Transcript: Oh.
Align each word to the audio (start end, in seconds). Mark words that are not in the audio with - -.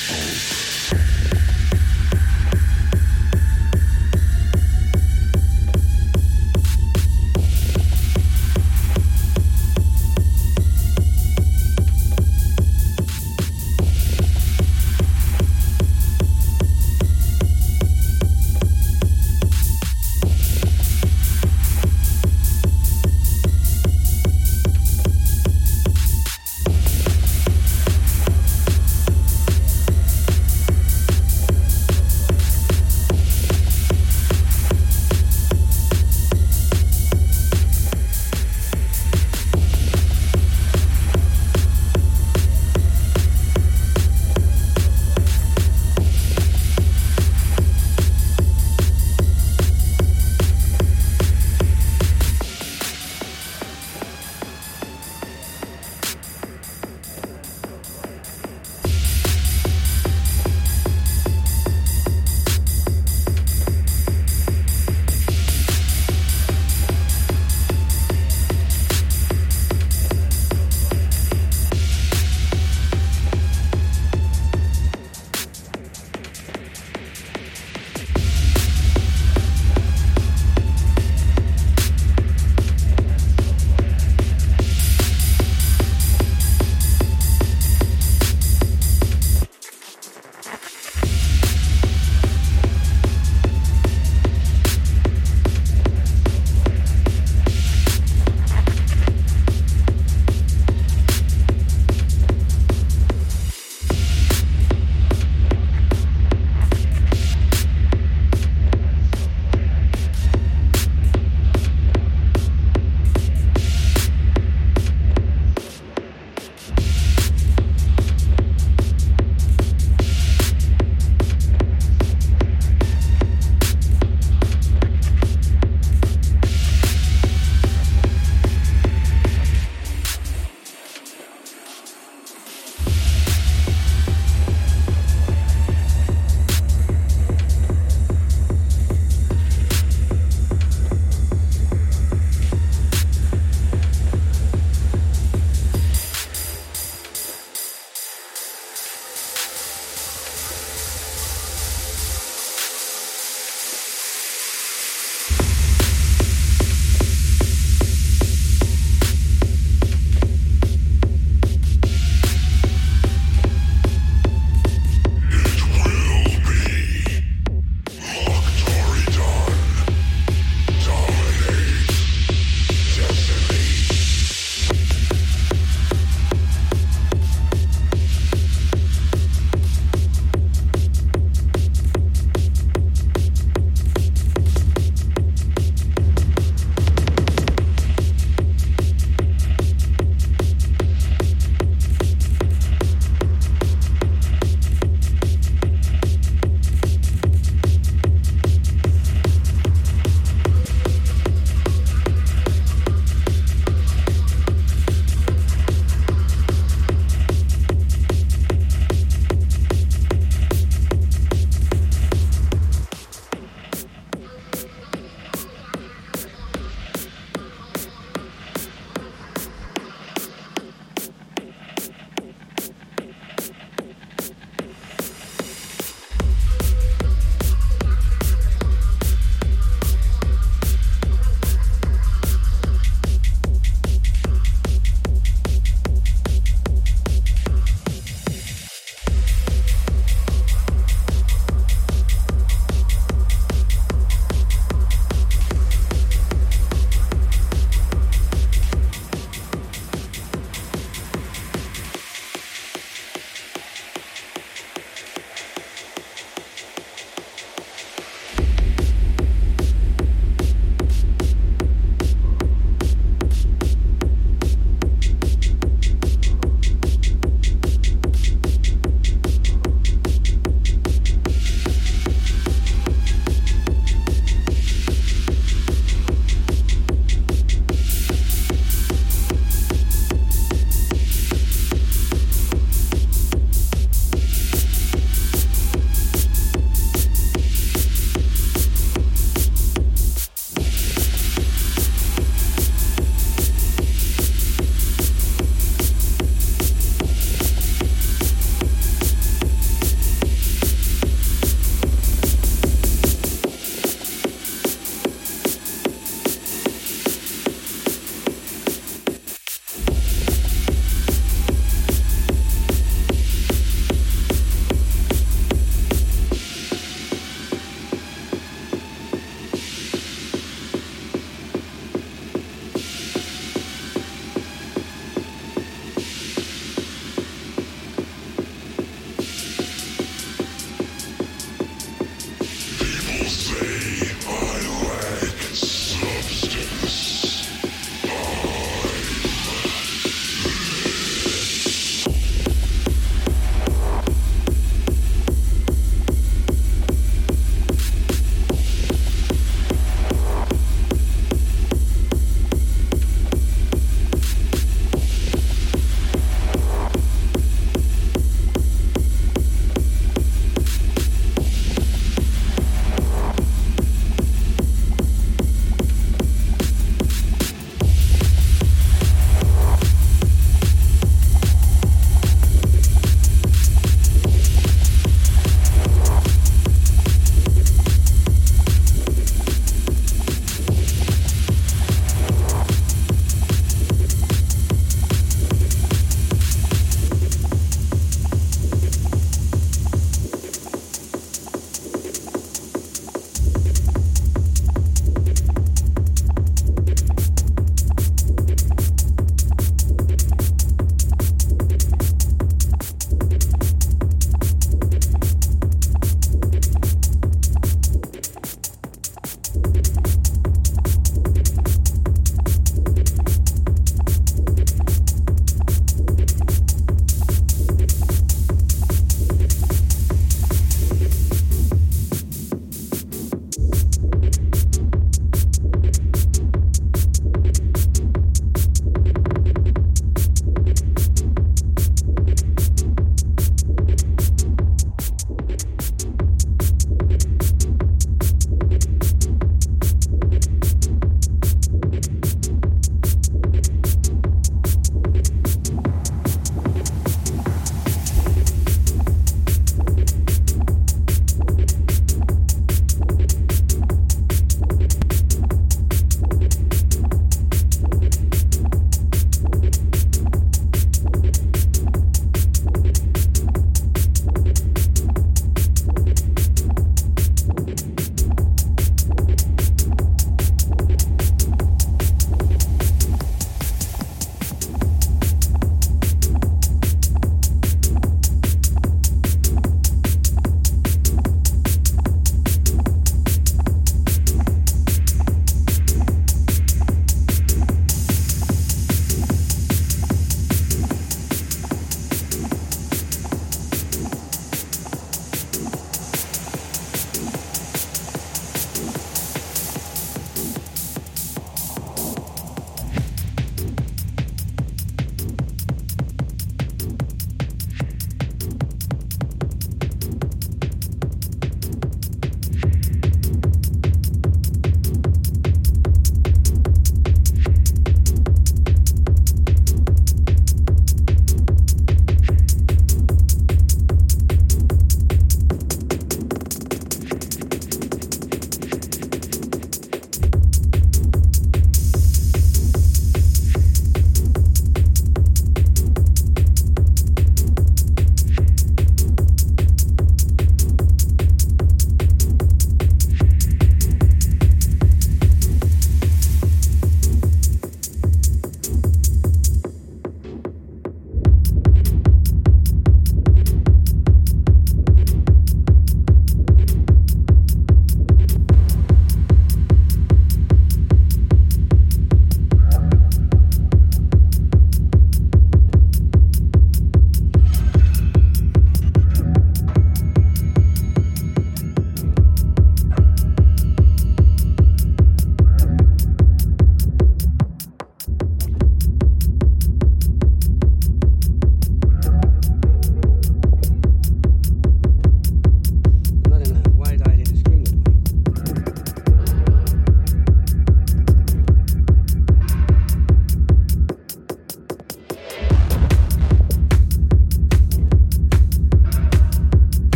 Oh. 0.00 1.47